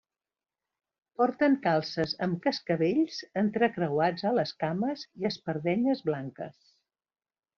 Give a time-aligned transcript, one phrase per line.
[1.19, 6.59] Porten calces amb cascavells entrecreuats a les cames i espardenyes blanques.